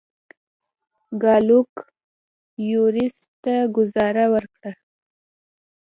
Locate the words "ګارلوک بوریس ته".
1.21-3.53